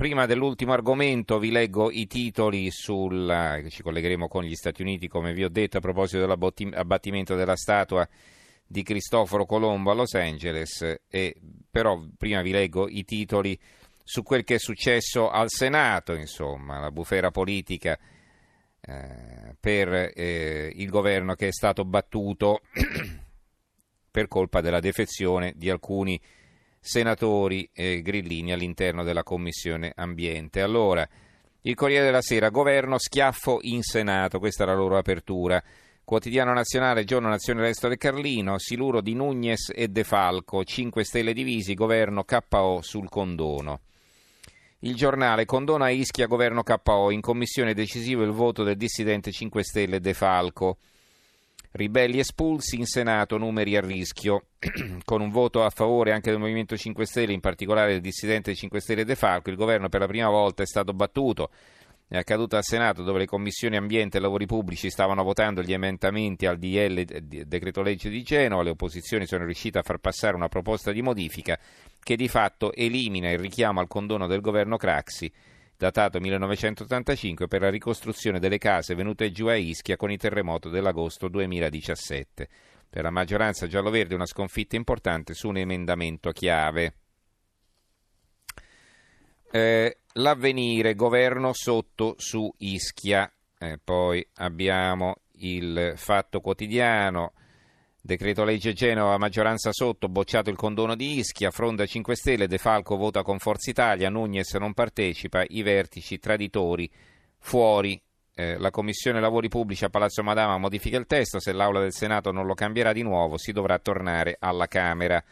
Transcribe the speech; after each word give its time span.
prima 0.00 0.24
dell'ultimo 0.24 0.72
argomento 0.72 1.38
vi 1.38 1.50
leggo 1.50 1.90
i 1.90 2.06
titoli 2.06 2.70
sul, 2.70 3.66
ci 3.68 3.82
collegheremo 3.82 4.28
con 4.28 4.44
gli 4.44 4.54
Stati 4.54 4.80
Uniti 4.80 5.08
come 5.08 5.34
vi 5.34 5.44
ho 5.44 5.50
detto 5.50 5.76
a 5.76 5.80
proposito 5.80 6.20
dell'abbattimento 6.20 7.34
della 7.34 7.54
statua 7.54 8.08
di 8.66 8.82
Cristoforo 8.82 9.44
Colombo 9.44 9.90
a 9.90 9.94
Los 9.94 10.14
Angeles, 10.14 11.00
e, 11.06 11.36
però 11.70 12.02
prima 12.16 12.40
vi 12.40 12.50
leggo 12.50 12.88
i 12.88 13.04
titoli 13.04 13.60
su 14.02 14.22
quel 14.22 14.42
che 14.42 14.54
è 14.54 14.58
successo 14.58 15.28
al 15.28 15.50
Senato, 15.50 16.14
insomma, 16.14 16.80
la 16.80 16.90
bufera 16.90 17.30
politica 17.30 17.98
eh, 18.80 19.54
per 19.60 20.12
eh, 20.14 20.72
il 20.76 20.88
governo 20.88 21.34
che 21.34 21.48
è 21.48 21.52
stato 21.52 21.84
battuto 21.84 22.62
per 24.10 24.28
colpa 24.28 24.62
della 24.62 24.80
defezione 24.80 25.52
di 25.56 25.68
alcuni 25.68 26.18
senatori 26.80 27.68
eh, 27.72 28.00
grillini 28.02 28.52
all'interno 28.52 29.04
della 29.04 29.22
Commissione 29.22 29.92
Ambiente. 29.94 30.62
Allora, 30.62 31.06
il 31.62 31.74
Corriere 31.74 32.06
della 32.06 32.22
Sera, 32.22 32.48
governo 32.48 32.98
schiaffo 32.98 33.58
in 33.62 33.82
Senato, 33.82 34.38
questa 34.38 34.64
è 34.64 34.66
la 34.66 34.74
loro 34.74 34.96
apertura. 34.96 35.62
Quotidiano 36.02 36.52
Nazionale, 36.52 37.04
Giorno 37.04 37.28
Nazione 37.28 37.60
Resto 37.60 37.86
del 37.86 37.98
Carlino, 37.98 38.58
Siluro 38.58 39.00
di 39.00 39.14
Nugnes 39.14 39.70
e 39.72 39.88
De 39.88 40.02
Falco, 40.02 40.64
5 40.64 41.04
Stelle 41.04 41.32
divisi, 41.32 41.74
governo 41.74 42.24
KO 42.24 42.80
sul 42.82 43.08
condono. 43.08 43.80
Il 44.80 44.94
giornale 44.94 45.44
condona 45.44 45.90
Ischia 45.90 46.26
governo 46.26 46.62
KO, 46.62 47.10
in 47.10 47.20
commissione 47.20 47.74
decisivo 47.74 48.22
il 48.22 48.30
voto 48.30 48.64
del 48.64 48.78
dissidente 48.78 49.30
5 49.30 49.62
Stelle 49.62 50.00
De 50.00 50.14
Falco. 50.14 50.78
Ribelli 51.72 52.18
espulsi 52.18 52.76
in 52.76 52.86
Senato, 52.86 53.38
numeri 53.38 53.76
a 53.76 53.80
rischio, 53.80 54.46
con 55.04 55.20
un 55.20 55.30
voto 55.30 55.62
a 55.62 55.70
favore 55.70 56.12
anche 56.12 56.30
del 56.30 56.40
Movimento 56.40 56.76
5 56.76 57.06
Stelle, 57.06 57.32
in 57.32 57.40
particolare 57.40 57.92
del 57.92 58.00
dissidente 58.00 58.54
5 58.54 58.80
Stelle 58.80 59.04
De 59.04 59.14
Falco, 59.14 59.50
il 59.50 59.56
governo 59.56 59.88
per 59.88 60.00
la 60.00 60.08
prima 60.08 60.28
volta 60.28 60.64
è 60.64 60.66
stato 60.66 60.92
battuto. 60.92 61.50
È 62.08 62.16
accaduto 62.16 62.56
al 62.56 62.64
Senato 62.64 63.04
dove 63.04 63.20
le 63.20 63.26
commissioni 63.26 63.76
ambiente 63.76 64.16
e 64.16 64.20
lavori 64.20 64.44
pubblici 64.44 64.90
stavano 64.90 65.22
votando 65.22 65.62
gli 65.62 65.72
emendamenti 65.72 66.44
al 66.44 66.58
DL 66.58 67.04
decreto 67.46 67.82
legge 67.82 68.10
di 68.10 68.24
Genova, 68.24 68.64
le 68.64 68.70
opposizioni 68.70 69.26
sono 69.26 69.44
riuscite 69.44 69.78
a 69.78 69.82
far 69.82 69.98
passare 69.98 70.34
una 70.34 70.48
proposta 70.48 70.90
di 70.90 71.02
modifica 71.02 71.56
che 72.02 72.16
di 72.16 72.26
fatto 72.26 72.72
elimina 72.72 73.30
il 73.30 73.38
richiamo 73.38 73.78
al 73.78 73.86
condono 73.86 74.26
del 74.26 74.40
governo 74.40 74.76
Craxi 74.76 75.30
datato 75.80 76.20
1985 76.20 77.48
per 77.48 77.62
la 77.62 77.70
ricostruzione 77.70 78.38
delle 78.38 78.58
case 78.58 78.94
venute 78.94 79.32
giù 79.32 79.46
a 79.46 79.56
Ischia 79.56 79.96
con 79.96 80.10
il 80.10 80.18
terremoto 80.18 80.68
dell'agosto 80.68 81.28
2017. 81.28 82.48
Per 82.90 83.02
la 83.02 83.08
maggioranza 83.08 83.66
giallo-verde 83.66 84.14
una 84.14 84.26
sconfitta 84.26 84.76
importante 84.76 85.32
su 85.32 85.48
un 85.48 85.56
emendamento 85.56 86.32
chiave. 86.32 86.96
Eh, 89.50 90.00
l'avvenire, 90.12 90.94
governo 90.94 91.54
sotto 91.54 92.14
su 92.18 92.52
Ischia. 92.58 93.32
Eh, 93.58 93.78
poi 93.82 94.26
abbiamo 94.34 95.22
il 95.36 95.94
fatto 95.96 96.40
quotidiano, 96.40 97.32
Decreto 98.02 98.44
legge 98.44 98.72
Genova, 98.72 99.18
maggioranza 99.18 99.72
sotto, 99.72 100.08
bocciato 100.08 100.48
il 100.48 100.56
condono 100.56 100.94
di 100.94 101.18
Ischia, 101.18 101.50
Fronda 101.50 101.84
5 101.84 102.16
Stelle, 102.16 102.48
De 102.48 102.56
Falco 102.56 102.96
vota 102.96 103.22
con 103.22 103.38
Forza 103.38 103.68
Italia, 103.68 104.08
Nunez 104.08 104.54
non 104.54 104.72
partecipa, 104.72 105.44
i 105.46 105.60
vertici 105.60 106.18
traditori 106.18 106.90
fuori. 107.38 108.00
Eh, 108.34 108.56
la 108.56 108.70
Commissione 108.70 109.20
Lavori 109.20 109.48
Pubblici 109.48 109.84
a 109.84 109.90
Palazzo 109.90 110.22
Madama 110.22 110.56
modifica 110.56 110.96
il 110.96 111.04
testo, 111.04 111.40
se 111.40 111.52
l'Aula 111.52 111.80
del 111.80 111.92
Senato 111.92 112.32
non 112.32 112.46
lo 112.46 112.54
cambierà 112.54 112.94
di 112.94 113.02
nuovo 113.02 113.36
si 113.36 113.52
dovrà 113.52 113.78
tornare 113.78 114.36
alla 114.38 114.66
Camera. 114.66 115.22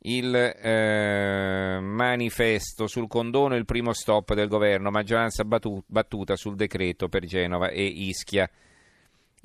Il 0.00 0.34
eh, 0.34 1.78
manifesto 1.80 2.86
sul 2.86 3.08
condono, 3.08 3.56
il 3.56 3.64
primo 3.64 3.94
stop 3.94 4.34
del 4.34 4.48
governo, 4.48 4.90
maggioranza 4.90 5.44
battuta 5.44 6.36
sul 6.36 6.56
decreto 6.56 7.08
per 7.08 7.24
Genova 7.24 7.70
e 7.70 7.84
Ischia. 7.84 8.50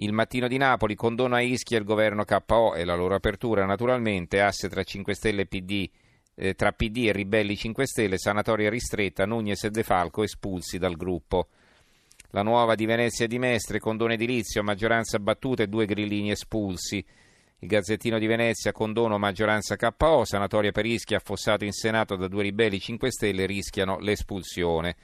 Il 0.02 0.14
mattino 0.14 0.48
di 0.48 0.56
Napoli 0.56 0.96
condona 0.96 1.38
a 1.38 1.42
Ischia 1.42 1.78
il 1.78 1.84
governo 1.84 2.24
KO 2.24 2.74
e 2.74 2.86
la 2.86 2.96
loro 2.96 3.16
apertura 3.16 3.66
naturalmente, 3.66 4.40
asse 4.40 4.70
tra 4.70 4.82
5 4.82 5.14
Stelle 5.14 5.42
e 5.42 5.46
PD, 5.46 5.90
eh, 6.36 6.54
tra 6.54 6.72
PD 6.72 7.08
e 7.08 7.12
Ribelli 7.12 7.58
5 7.58 7.86
Stelle, 7.86 8.18
sanatoria 8.18 8.70
ristretta, 8.70 9.26
Nunez 9.26 9.66
e 9.66 9.72
De 9.72 9.84
Falco 9.84 10.24
espulsi 10.24 10.78
dal 10.78 10.96
gruppo. 10.96 11.50
La 12.30 12.44
nuova 12.44 12.76
di 12.76 12.86
Venezia 12.86 13.26
e 13.26 13.28
di 13.28 13.40
Mestre, 13.40 13.80
condono 13.80 14.14
edilizio, 14.14 14.64
maggioranza 14.64 15.20
battuta 15.20 15.64
e 15.64 15.68
due 15.68 15.86
grillini 15.86 16.32
espulsi. 16.32 17.06
Il 17.62 17.68
Gazzettino 17.68 18.20
di 18.20 18.26
Venezia, 18.26 18.72
condono 18.72 19.18
maggioranza 19.18 19.76
KO, 19.76 20.24
sanatoria 20.24 20.72
per 20.72 20.86
Ischia, 20.86 21.18
affossato 21.18 21.66
in 21.66 21.74
Senato 21.74 22.16
da 22.16 22.30
due 22.30 22.44
ribelli 22.44 22.80
5 22.80 23.12
Stelle, 23.12 23.46
rischiano 23.46 24.00
l'espulsione. 24.00 24.96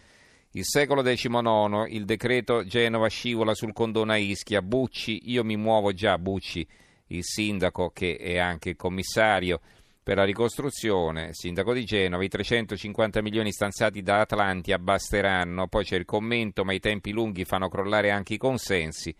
Il 0.56 0.64
secolo 0.64 1.02
XIX, 1.02 1.86
il 1.90 2.06
decreto 2.06 2.64
Genova 2.64 3.10
scivola 3.10 3.54
sul 3.54 3.74
condono 3.74 4.14
a 4.14 4.16
Ischia, 4.16 4.62
Bucci, 4.62 5.30
io 5.30 5.44
mi 5.44 5.58
muovo 5.58 5.92
già, 5.92 6.18
Bucci, 6.18 6.66
il 7.08 7.26
sindaco 7.26 7.90
che 7.90 8.16
è 8.16 8.38
anche 8.38 8.70
il 8.70 8.76
commissario 8.78 9.60
per 10.02 10.16
la 10.16 10.24
ricostruzione, 10.24 11.34
sindaco 11.34 11.74
di 11.74 11.84
Genova, 11.84 12.24
i 12.24 12.30
350 12.30 13.22
milioni 13.22 13.52
stanziati 13.52 14.02
da 14.02 14.22
Atlanti 14.22 14.72
abbasteranno, 14.72 15.68
poi 15.68 15.84
c'è 15.84 15.98
il 15.98 16.06
commento, 16.06 16.64
ma 16.64 16.72
i 16.72 16.80
tempi 16.80 17.12
lunghi 17.12 17.44
fanno 17.44 17.68
crollare 17.68 18.12
anche 18.12 18.36
i 18.36 18.38
consensi. 18.38 19.14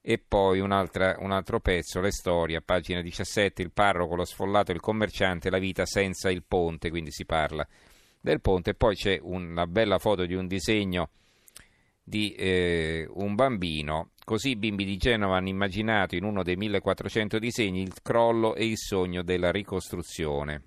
E 0.00 0.16
poi 0.16 0.60
un 0.60 0.72
altro 0.72 1.60
pezzo, 1.60 2.00
le 2.00 2.10
storie, 2.10 2.62
pagina 2.62 3.02
17, 3.02 3.60
il 3.60 3.70
parroco, 3.70 4.14
lo 4.14 4.24
sfollato, 4.24 4.72
il 4.72 4.80
commerciante, 4.80 5.50
la 5.50 5.58
vita 5.58 5.84
senza 5.84 6.30
il 6.30 6.42
ponte, 6.42 6.88
quindi 6.88 7.12
si 7.12 7.26
parla 7.26 7.68
del 8.20 8.40
ponte. 8.40 8.74
Poi 8.74 8.94
c'è 8.94 9.18
una 9.20 9.66
bella 9.66 9.98
foto 9.98 10.26
di 10.26 10.34
un 10.34 10.46
disegno 10.46 11.10
di 12.08 12.32
eh, 12.32 13.06
un 13.14 13.34
bambino. 13.34 14.10
Così 14.24 14.50
i 14.50 14.56
bimbi 14.56 14.84
di 14.84 14.96
Genova 14.96 15.36
hanno 15.36 15.48
immaginato 15.48 16.16
in 16.16 16.24
uno 16.24 16.42
dei 16.42 16.56
1400 16.56 17.38
disegni 17.38 17.82
il 17.82 17.94
crollo 18.02 18.54
e 18.54 18.66
il 18.66 18.76
sogno 18.76 19.22
della 19.22 19.50
ricostruzione. 19.50 20.62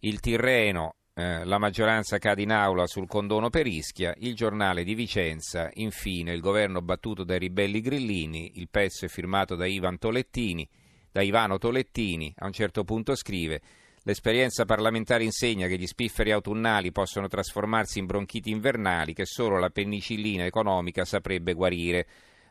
Il 0.00 0.18
Tirreno, 0.20 0.96
eh, 1.14 1.44
la 1.44 1.58
maggioranza 1.58 2.18
cade 2.18 2.42
in 2.42 2.50
aula 2.50 2.86
sul 2.86 3.06
condono 3.06 3.50
per 3.50 3.66
Ischia, 3.66 4.14
il 4.18 4.34
giornale 4.34 4.82
di 4.82 4.94
Vicenza, 4.94 5.70
infine 5.74 6.32
il 6.32 6.40
governo 6.40 6.82
battuto 6.82 7.22
dai 7.22 7.38
ribelli 7.38 7.80
grillini, 7.80 8.52
il 8.56 8.68
pezzo 8.68 9.04
è 9.04 9.08
firmato 9.08 9.54
da, 9.54 9.66
Ivan 9.66 9.98
Tolettini, 9.98 10.68
da 11.12 11.22
Ivano 11.22 11.58
Tolettini, 11.58 12.32
a 12.38 12.46
un 12.46 12.52
certo 12.52 12.82
punto 12.82 13.14
scrive 13.14 13.60
L'esperienza 14.04 14.64
parlamentare 14.64 15.22
insegna 15.22 15.68
che 15.68 15.78
gli 15.78 15.86
spifferi 15.86 16.32
autunnali 16.32 16.90
possono 16.90 17.28
trasformarsi 17.28 18.00
in 18.00 18.06
bronchiti 18.06 18.50
invernali 18.50 19.14
che 19.14 19.24
solo 19.24 19.60
la 19.60 19.70
penicillina 19.70 20.44
economica 20.44 21.04
saprebbe 21.04 21.52
guarire. 21.52 22.06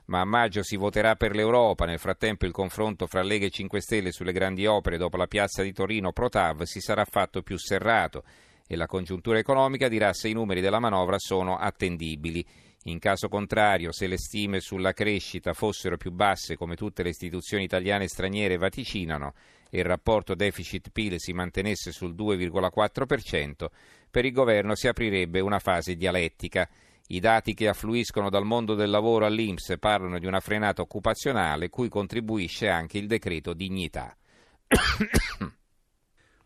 Ma 0.05 0.21
a 0.21 0.25
maggio 0.25 0.63
si 0.63 0.77
voterà 0.77 1.15
per 1.15 1.35
l'Europa, 1.35 1.85
nel 1.85 1.99
frattempo 1.99 2.45
il 2.45 2.53
confronto 2.53 3.05
fra 3.05 3.21
Lega 3.21 3.47
e 3.47 3.49
5 3.49 3.81
Stelle 3.81 4.13
sulle 4.13 4.31
grandi 4.31 4.65
opere 4.65 4.97
dopo 4.97 5.17
la 5.17 5.27
piazza 5.27 5.61
di 5.61 5.73
Torino 5.73 6.13
Protav 6.13 6.61
si 6.63 6.79
sarà 6.79 7.03
fatto 7.03 7.41
più 7.41 7.57
serrato 7.57 8.23
e 8.65 8.77
la 8.77 8.85
congiuntura 8.85 9.37
economica 9.37 9.89
dirà 9.89 10.13
se 10.13 10.29
i 10.29 10.33
numeri 10.33 10.61
della 10.61 10.79
manovra 10.79 11.19
sono 11.19 11.57
attendibili. 11.57 12.45
In 12.85 12.97
caso 12.97 13.27
contrario, 13.27 13.91
se 13.91 14.07
le 14.07 14.17
stime 14.17 14.61
sulla 14.61 14.93
crescita 14.93 15.51
fossero 15.51 15.97
più 15.97 16.11
basse 16.11 16.55
come 16.55 16.75
tutte 16.75 17.03
le 17.03 17.09
istituzioni 17.09 17.65
italiane 17.65 18.05
e 18.05 18.09
straniere 18.09 18.55
vaticinano 18.55 19.33
e 19.71 19.79
il 19.79 19.85
rapporto 19.85 20.35
deficit-PIL 20.35 21.15
si 21.17 21.31
mantenesse 21.31 21.91
sul 21.91 22.13
2,4%, 22.13 23.67
per 24.11 24.25
il 24.25 24.33
governo 24.33 24.75
si 24.75 24.89
aprirebbe 24.89 25.39
una 25.39 25.59
fase 25.59 25.95
dialettica. 25.95 26.69
I 27.07 27.19
dati 27.19 27.53
che 27.53 27.69
affluiscono 27.69 28.29
dal 28.29 28.45
mondo 28.45 28.75
del 28.75 28.89
lavoro 28.89 29.25
all'Inps 29.25 29.75
parlano 29.79 30.19
di 30.19 30.25
una 30.25 30.41
frenata 30.41 30.81
occupazionale 30.81 31.69
cui 31.69 31.89
contribuisce 31.89 32.67
anche 32.67 32.97
il 32.97 33.07
decreto 33.07 33.53
dignità. 33.53 34.15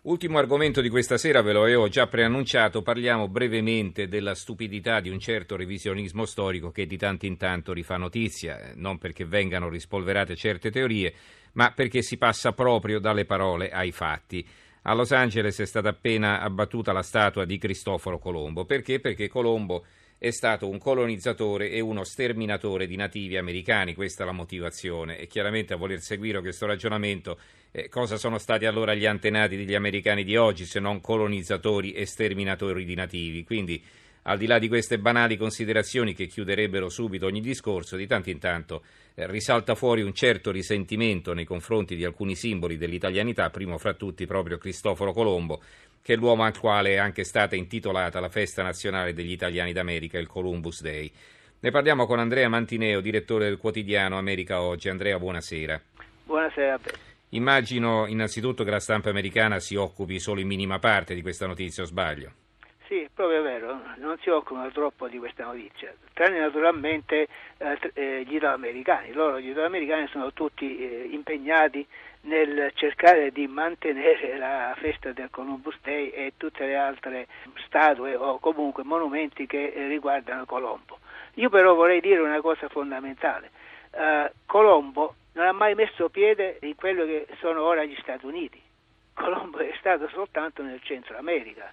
Ultimo 0.06 0.38
argomento 0.38 0.82
di 0.82 0.90
questa 0.90 1.18
sera, 1.18 1.42
ve 1.42 1.52
lo 1.52 1.64
avevo 1.64 1.88
già 1.88 2.06
preannunciato, 2.06 2.84
parliamo 2.84 3.28
brevemente 3.28 4.08
della 4.08 4.36
stupidità 4.36 5.00
di 5.00 5.10
un 5.10 5.18
certo 5.18 5.56
revisionismo 5.56 6.26
storico 6.26 6.70
che 6.70 6.86
di 6.86 6.96
tanto 6.96 7.26
in 7.26 7.38
tanto 7.38 7.74
rifà 7.74 7.98
notizia, 7.98 8.60
eh, 8.60 8.74
non 8.76 9.00
perché 9.00 9.26
vengano 9.26 9.68
rispolverate 9.68 10.36
certe 10.36 10.70
teorie, 10.70 11.12
ma 11.54 11.72
perché 11.72 12.04
si 12.04 12.20
passa 12.20 12.52
proprio 12.52 13.00
dalle 13.00 13.26
parole 13.26 13.72
ai 13.72 13.92
fatti. 13.92 14.48
A 14.84 14.94
Los 14.94 15.12
Angeles 15.12 15.60
è 15.60 15.66
stata 15.66 15.90
appena 15.90 16.40
abbattuta 16.40 16.94
la 16.94 17.02
statua 17.02 17.44
di 17.44 17.58
Cristoforo 17.58 18.20
Colombo. 18.20 18.64
Perché? 18.64 19.00
Perché 19.00 19.28
Colombo 19.28 19.86
è 20.18 20.32
stato 20.32 20.68
un 20.70 20.78
colonizzatore 20.78 21.70
e 21.70 21.80
uno 21.80 22.04
sterminatore 22.04 22.88
di 22.88 22.96
nativi 22.96 23.38
americani, 23.38 23.94
questa 23.94 24.24
è 24.24 24.26
la 24.26 24.32
motivazione. 24.32 25.18
E 25.20 25.28
chiaramente 25.28 25.74
a 25.74 25.78
voler 25.78 26.00
seguire 26.00 26.40
questo 26.40 26.66
ragionamento 26.66 27.38
eh, 27.72 27.90
cosa 27.90 28.18
sono 28.18 28.38
stati 28.38 28.66
allora 28.66 28.94
gli 28.94 29.06
antenati 29.06 29.58
degli 29.58 29.76
americani 29.76 30.24
di 30.24 30.38
oggi 30.38 30.66
se 30.66 30.80
non 30.80 31.02
colonizzatori 31.02 31.92
e 31.92 32.06
sterminatori 32.06 32.86
di 32.86 32.96
nativi, 32.96 33.44
quindi 33.44 33.84
al 34.28 34.38
di 34.38 34.48
là 34.48 34.58
di 34.58 34.68
queste 34.68 34.98
banali 34.98 35.38
considerazioni 35.38 36.16
che 36.16 36.26
chiuderebbero 36.26 36.90
subito 36.90 37.28
ogni 37.28 37.42
discorso, 37.42 37.96
di 37.96 38.08
tanto 38.08 38.30
in 38.30 38.40
tanto 38.40 38.84
eh, 39.14 39.28
risalta 39.28 39.76
fuori 39.76 40.02
un 40.02 40.14
certo 40.14 40.52
risentimento 40.52 41.34
nei 41.34 41.46
confronti 41.46 41.96
di 41.96 42.06
alcuni 42.06 42.36
simboli 42.36 42.78
dell'italianità, 42.78 43.50
primo 43.50 43.78
fra 43.78 43.94
tutti 43.94 44.26
proprio 44.26 44.58
Cristoforo 44.58 45.14
Colombo, 45.14 45.62
che 46.06 46.14
è 46.14 46.18
l'uomo 46.18 46.44
al 46.44 46.56
quale 46.56 46.92
è 46.92 46.98
anche 46.98 47.24
stata 47.24 47.56
intitolata 47.56 48.20
la 48.20 48.30
festa 48.30 48.62
nazionale 48.62 49.12
degli 49.12 49.32
italiani 49.32 49.74
d'America, 49.74 50.20
il 50.20 50.28
Columbus 50.28 50.84
Day. 50.84 51.12
Ne 51.62 51.72
parliamo 51.72 52.06
con 52.06 52.20
Andrea 52.20 52.48
Mantineo, 52.48 53.02
direttore 53.02 53.46
del 53.46 53.58
quotidiano 53.58 54.16
America 54.16 54.62
Oggi. 54.62 54.88
Andrea, 54.88 55.18
buonasera. 55.18 55.82
Buonasera 56.26 56.74
a 56.76 56.78
te. 56.78 56.92
Immagino 57.30 58.06
innanzitutto 58.06 58.64
che 58.64 58.70
la 58.70 58.80
stampa 58.80 59.10
americana 59.10 59.60
si 59.60 59.74
occupi 59.74 60.20
solo 60.20 60.40
in 60.42 60.46
minima 60.46 60.78
parte 60.78 61.16
di 61.16 61.24
questa 61.24 61.48
notizia, 61.48 61.82
o 61.82 61.88
sbaglio? 61.88 62.32
Proprio 63.16 63.42
vero, 63.44 63.80
non 63.96 64.18
si 64.20 64.30
occupano 64.30 64.70
troppo 64.72 65.08
di 65.08 65.18
questa 65.20 65.46
notizia, 65.46 65.94
tranne 66.12 66.38
naturalmente 66.38 67.30
eh, 67.58 67.80
eh 67.94 68.24
gli 68.28 68.36
italoamericani. 68.36 69.14
Loro, 69.14 69.40
gli 69.40 69.52
italoamericani, 69.52 70.08
sono 70.08 70.34
tutti 70.34 70.78
eh, 70.78 71.08
impegnati 71.12 71.88
nel 72.24 72.74
cercare 72.76 73.32
di 73.32 73.48
mantenere 73.48 74.38
la 74.38 74.76
festa 74.78 75.14
del 75.14 75.30
Columbus 75.30 75.78
Day 75.82 76.10
e 76.10 76.34
tutte 76.36 76.66
le 76.66 76.76
altre 76.76 77.28
statue 77.66 78.18
o 78.18 78.38
comunque 78.40 78.84
monumenti 78.84 79.48
che 79.48 79.72
eh, 79.74 79.88
riguardano 79.88 80.46
Colombo. 80.46 81.00
Io 81.36 81.50
però 81.50 81.74
vorrei 81.74 82.02
dire 82.02 82.20
una 82.20 82.42
cosa 82.42 82.68
fondamentale. 82.68 83.50
Uh, 83.92 84.30
Colombo 84.46 85.16
non 85.34 85.48
ha 85.48 85.54
mai 85.54 85.74
messo 85.74 86.10
piede 86.10 86.58
in 86.64 86.76
quello 86.76 87.06
che 87.06 87.28
sono 87.40 87.64
ora 87.64 87.86
gli 87.86 87.96
Stati 88.02 88.26
Uniti. 88.26 88.62
Colombo 89.14 89.60
è 89.60 89.74
stato 89.80 90.10
soltanto 90.10 90.62
nel 90.64 90.82
Centro 90.82 91.18
America. 91.18 91.72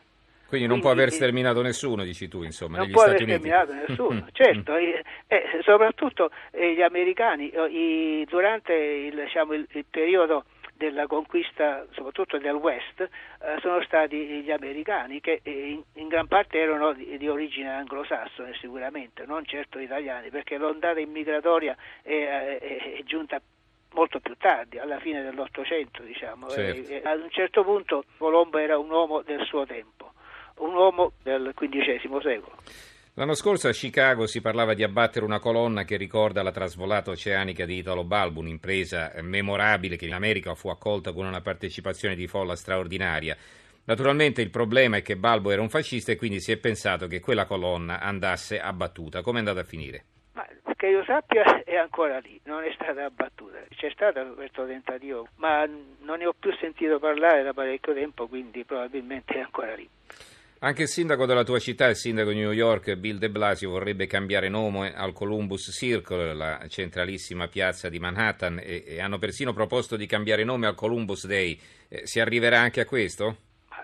Quindi 0.52 0.68
non 0.68 0.80
Quindi, 0.80 0.94
può 0.94 1.02
aver 1.02 1.14
sterminato 1.14 1.62
nessuno, 1.62 2.04
dici 2.04 2.28
tu, 2.28 2.42
insomma, 2.42 2.76
non 2.76 2.84
negli 2.84 2.92
può 2.92 3.04
Stati 3.06 3.22
aver 3.22 3.38
sterminato 3.38 3.72
nessuno, 3.72 4.26
certo, 4.32 4.76
e, 4.76 5.02
e, 5.26 5.42
soprattutto 5.62 6.30
eh, 6.50 6.74
gli 6.74 6.82
americani 6.82 7.50
i, 7.70 8.26
durante 8.28 8.74
il, 8.74 9.14
diciamo, 9.14 9.54
il, 9.54 9.66
il 9.70 9.86
periodo 9.88 10.44
della 10.74 11.06
conquista, 11.06 11.86
soprattutto 11.92 12.36
del 12.36 12.52
West, 12.52 13.00
eh, 13.00 13.08
sono 13.62 13.82
stati 13.82 14.42
gli 14.42 14.50
americani 14.50 15.22
che 15.22 15.40
eh, 15.42 15.70
in, 15.70 15.82
in, 15.94 16.08
gran 16.08 16.26
parte 16.26 16.58
erano 16.58 16.92
di, 16.92 17.16
di, 17.16 17.28
origine 17.28 17.70
anglosassone 17.70 18.52
sicuramente, 18.60 19.24
non 19.24 19.46
certo 19.46 19.78
italiani, 19.78 20.28
perché 20.28 20.58
l'ondata 20.58 21.00
immigratoria 21.00 21.74
è, 22.02 22.58
è, 22.60 22.98
è 22.98 23.02
giunta 23.04 23.40
molto 23.94 24.20
più 24.20 24.36
tardi, 24.36 24.78
alla 24.78 24.98
fine 24.98 25.22
dell'Ottocento 25.22 26.02
diciamo, 26.02 26.48
certo. 26.50 26.92
e, 26.92 26.96
e 26.96 27.02
ad 27.04 27.20
un 27.20 27.30
certo 27.30 27.64
punto 27.64 28.04
Colombo 28.18 28.58
era 28.58 28.76
un 28.76 28.90
uomo 28.90 29.22
del 29.22 29.44
suo 29.46 29.64
tempo, 29.64 30.11
un 30.62 30.74
uomo 30.74 31.12
del 31.22 31.52
XV 31.54 32.20
secolo. 32.20 32.56
L'anno 33.14 33.34
scorso 33.34 33.68
a 33.68 33.72
Chicago 33.72 34.26
si 34.26 34.40
parlava 34.40 34.72
di 34.72 34.82
abbattere 34.82 35.26
una 35.26 35.38
colonna 35.38 35.84
che 35.84 35.98
ricorda 35.98 36.42
la 36.42 36.50
trasvolata 36.50 37.10
oceanica 37.10 37.66
di 37.66 37.76
Italo 37.76 38.04
Balbo, 38.04 38.40
un'impresa 38.40 39.12
memorabile 39.20 39.96
che 39.96 40.06
in 40.06 40.14
America 40.14 40.54
fu 40.54 40.68
accolta 40.70 41.12
con 41.12 41.26
una 41.26 41.42
partecipazione 41.42 42.14
di 42.14 42.26
folla 42.26 42.56
straordinaria. 42.56 43.36
Naturalmente 43.84 44.40
il 44.40 44.48
problema 44.48 44.96
è 44.96 45.02
che 45.02 45.16
Balbo 45.16 45.50
era 45.50 45.60
un 45.60 45.68
fascista 45.68 46.10
e 46.10 46.16
quindi 46.16 46.40
si 46.40 46.52
è 46.52 46.56
pensato 46.56 47.06
che 47.06 47.20
quella 47.20 47.44
colonna 47.44 48.00
andasse 48.00 48.58
abbattuta. 48.58 49.20
Come 49.20 49.36
è 49.36 49.40
andata 49.40 49.60
a 49.60 49.64
finire? 49.64 50.04
Ma 50.32 50.46
che 50.74 50.86
io 50.86 51.04
sappia 51.04 51.42
è 51.64 51.76
ancora 51.76 52.18
lì, 52.18 52.40
non 52.44 52.64
è 52.64 52.72
stata 52.74 53.04
abbattuta. 53.04 53.58
C'è 53.76 53.90
stato 53.90 54.34
questo 54.34 54.66
tentativo, 54.66 55.28
ma 55.36 55.66
non 56.00 56.18
ne 56.18 56.26
ho 56.26 56.32
più 56.32 56.50
sentito 56.56 56.98
parlare 56.98 57.42
da 57.42 57.52
parecchio 57.52 57.92
tempo, 57.92 58.26
quindi 58.26 58.64
probabilmente 58.64 59.34
è 59.34 59.40
ancora 59.40 59.74
lì. 59.74 59.86
Anche 60.64 60.82
il 60.82 60.88
sindaco 60.88 61.26
della 61.26 61.42
tua 61.42 61.58
città, 61.58 61.88
il 61.88 61.96
sindaco 61.96 62.30
di 62.30 62.36
New 62.36 62.52
York, 62.52 62.94
Bill 62.94 63.18
de 63.18 63.30
Blasio, 63.30 63.70
vorrebbe 63.70 64.06
cambiare 64.06 64.48
nome 64.48 64.94
al 64.94 65.12
Columbus 65.12 65.72
Circle, 65.72 66.34
la 66.34 66.64
centralissima 66.68 67.48
piazza 67.48 67.88
di 67.88 67.98
Manhattan, 67.98 68.60
e, 68.62 68.84
e 68.86 69.00
hanno 69.00 69.18
persino 69.18 69.52
proposto 69.52 69.96
di 69.96 70.06
cambiare 70.06 70.44
nome 70.44 70.68
al 70.68 70.76
Columbus 70.76 71.26
Day. 71.26 71.58
Eh, 71.88 72.06
si 72.06 72.20
arriverà 72.20 72.60
anche 72.60 72.80
a 72.80 72.84
questo? 72.84 73.38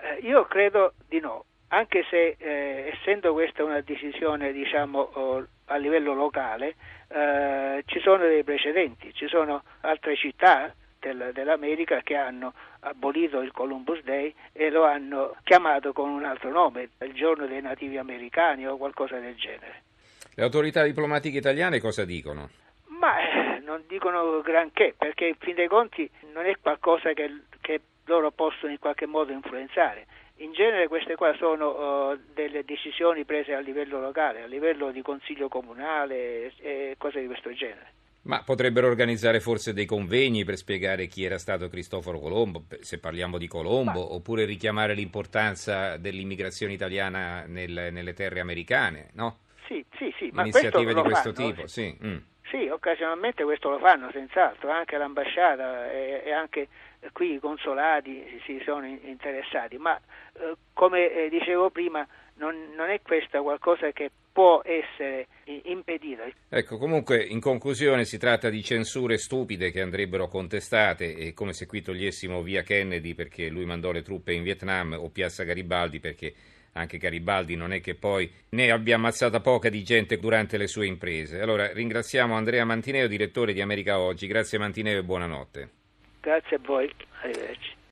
Eh, 0.05 0.25
io 0.25 0.45
credo 0.45 0.93
di 1.09 1.19
no, 1.19 1.47
anche 1.71 2.05
se 2.09 2.37
eh, 2.39 2.93
essendo 2.95 3.33
questa 3.33 3.65
una 3.65 3.81
decisione 3.81 4.53
diciamo, 4.53 5.49
a 5.65 5.77
livello 5.79 6.15
locale, 6.15 6.77
eh, 7.09 7.83
ci 7.87 7.99
sono 7.99 8.23
dei 8.23 8.45
precedenti, 8.45 9.13
ci 9.15 9.27
sono 9.27 9.65
altre 9.81 10.15
città 10.15 10.73
del, 11.13 11.31
dell'America 11.33 12.01
che 12.03 12.17
hanno 12.17 12.53
abolito 12.81 13.41
il 13.41 13.53
Columbus 13.53 14.03
Day 14.03 14.35
e 14.53 14.71
lo 14.71 14.85
hanno 14.85 15.37
chiamato 15.43 15.93
con 15.93 16.11
un 16.11 16.25
altro 16.25 16.51
nome, 16.51 16.91
il 17.01 17.13
giorno 17.13 17.47
dei 17.47 17.61
nativi 17.61 17.97
americani 17.97 18.67
o 18.67 18.77
qualcosa 18.77 19.19
del 19.19 19.35
genere. 19.35 19.83
Le 20.35 20.43
autorità 20.43 20.85
diplomatiche 20.85 21.39
italiane 21.39 21.81
cosa 21.81 22.05
dicono? 22.05 22.51
Ma 22.87 23.19
eh, 23.19 23.61
non 23.61 23.83
dicono 23.87 24.41
granché, 24.41 24.95
perché 24.97 25.27
in 25.27 25.37
fin 25.39 25.55
dei 25.55 25.69
conti 25.69 26.09
non 26.33 26.47
è 26.47 26.55
qualcosa 26.61 27.13
che, 27.13 27.43
che 27.61 27.81
loro 28.05 28.31
possono 28.31 28.73
in 28.73 28.79
qualche 28.79 29.07
modo 29.07 29.33
influenzare. 29.33 30.07
In 30.41 30.53
genere 30.53 30.87
queste 30.87 31.17
qua 31.17 31.35
sono 31.35 32.11
uh, 32.11 32.19
delle 32.33 32.65
decisioni 32.65 33.25
prese 33.25 33.55
a 33.55 33.59
livello 33.59 34.01
locale, 34.01 34.43
a 34.43 34.47
livello 34.47 34.93
di 34.93 35.03
consiglio 35.03 35.49
comunale 35.49 36.53
e 36.59 36.95
cose 36.97 37.21
di 37.21 37.27
questo 37.27 37.53
genere. 37.53 37.98
Ma 38.29 38.43
potrebbero 38.45 38.87
organizzare 38.87 39.41
forse 39.41 39.73
dei 39.73 39.87
convegni 39.87 40.45
per 40.45 40.57
spiegare 40.57 41.07
chi 41.07 41.25
era 41.25 41.39
stato 41.39 41.69
Cristoforo 41.69 42.19
Colombo, 42.19 42.65
se 42.81 42.99
parliamo 42.99 43.39
di 43.39 43.49
Colombo, 43.49 44.01
Ma... 44.07 44.13
oppure 44.13 44.45
richiamare 44.45 44.93
l'importanza 44.93 45.97
dell'immigrazione 45.97 46.75
italiana 46.75 47.45
nel, 47.47 47.89
nelle 47.91 48.13
terre 48.13 48.41
americane, 48.41 49.09
no? 49.15 49.39
Sì, 49.67 49.83
sì, 49.97 50.15
sì. 50.19 50.31
Iniziative 50.35 50.93
di 50.93 51.01
questo 51.01 51.33
fanno, 51.33 51.49
tipo, 51.49 51.67
sì. 51.67 51.97
Mm. 52.05 52.17
Sì, 52.51 52.69
occasionalmente 52.69 53.45
questo 53.45 53.71
lo 53.71 53.79
fanno, 53.79 54.11
senz'altro, 54.11 54.71
anche 54.71 54.99
l'ambasciata 54.99 55.91
e, 55.91 56.23
e 56.27 56.33
anche 56.33 56.69
qui 57.13 57.35
i 57.35 57.39
consolati 57.39 58.41
si 58.45 58.61
sono 58.65 58.87
interessati, 58.87 59.79
ma 59.79 59.99
eh, 60.35 60.55
come 60.75 61.13
eh, 61.13 61.29
dicevo 61.31 61.71
prima 61.71 62.07
non, 62.35 62.55
non, 62.75 62.89
è 62.89 63.01
questa 63.03 63.41
qualcosa 63.41 63.91
che 63.93 64.11
può 64.39 64.63
essere 64.65 65.27
impedita. 65.65 66.23
Ecco, 66.49 66.79
comunque 66.79 67.21
in 67.25 67.41
conclusione 67.41 68.05
si 68.05 68.19
tratta 68.19 68.49
di 68.51 68.63
censure 68.63 69.19
stupide 69.19 69.73
che 69.73 69.81
andrebbero 69.81 70.29
contestate, 70.29 71.17
è 71.17 71.33
come 71.33 71.53
se 71.53 71.67
qui 71.67 71.83
togliessimo 71.83 72.41
via 72.41 72.63
Kennedy 72.63 73.15
perché 73.15 73.49
lui 73.49 73.65
mandò 73.65 73.91
le 73.91 74.03
truppe 74.03 74.33
in 74.33 74.45
Vietnam 74.45 74.97
o 74.97 75.11
Piazza 75.11 75.43
Garibaldi 75.43 75.99
perché 75.99 76.33
anche 76.75 76.99
Garibaldi 76.99 77.57
non 77.57 77.73
è 77.73 77.81
che 77.81 77.97
poi 77.97 78.31
ne 78.51 78.71
abbia 78.71 78.95
ammazzata 78.95 79.41
poca 79.41 79.71
di 79.71 79.83
gente 79.83 80.21
durante 80.21 80.57
le 80.57 80.69
sue 80.69 80.87
imprese. 80.87 81.41
Allora 81.41 81.73
ringraziamo 81.73 82.37
Andrea 82.37 82.65
Mantineo, 82.65 83.09
direttore 83.09 83.53
di 83.53 83.61
America 83.61 83.99
Oggi. 83.99 84.29
Grazie 84.29 84.59
Mantineo 84.59 85.01
e 85.01 85.03
buonanotte. 85.03 85.71
Grazie 86.21 86.57
a 86.59 86.61
voi, 86.63 86.89
arrivederci. 87.23 87.78